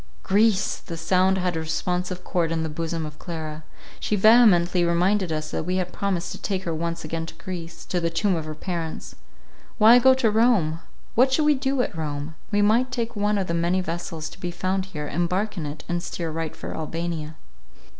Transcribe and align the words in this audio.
Greece! 0.23 0.77
The 0.77 0.97
sound 0.97 1.37
had 1.37 1.55
a 1.55 1.59
responsive 1.59 2.23
chord 2.23 2.51
in 2.51 2.63
the 2.63 2.69
bosom 2.69 3.05
of 3.05 3.19
Clara. 3.19 3.63
She 3.99 4.15
vehemently 4.15 4.83
reminded 4.83 5.31
us 5.31 5.51
that 5.51 5.63
we 5.63 5.75
had 5.75 5.93
promised 5.93 6.31
to 6.31 6.39
take 6.39 6.63
her 6.63 6.73
once 6.73 7.05
again 7.05 7.27
to 7.27 7.35
Greece, 7.35 7.85
to 7.85 7.99
the 7.99 8.09
tomb 8.09 8.35
of 8.35 8.45
her 8.45 8.55
parents. 8.55 9.13
Why 9.77 9.99
go 9.99 10.15
to 10.15 10.31
Rome? 10.31 10.79
what 11.13 11.31
should 11.31 11.45
we 11.45 11.53
do 11.53 11.83
at 11.83 11.95
Rome? 11.95 12.33
We 12.51 12.63
might 12.63 12.91
take 12.91 13.15
one 13.15 13.37
of 13.37 13.45
the 13.45 13.53
many 13.53 13.79
vessels 13.79 14.27
to 14.29 14.39
be 14.39 14.49
found 14.49 14.85
here, 14.87 15.07
embark 15.07 15.55
in 15.55 15.67
it, 15.67 15.83
and 15.87 16.01
steer 16.01 16.31
right 16.31 16.55
for 16.55 16.73
Albania. 16.75 17.35